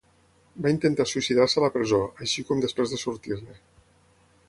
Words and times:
Va 0.65 0.71
intentar 0.75 1.05
suïcidar-se 1.11 1.61
a 1.61 1.63
la 1.65 1.71
presó, 1.77 2.01
així 2.27 2.47
com 2.51 2.67
després 2.67 2.95
de 2.97 3.03
sortir-ne. 3.07 3.63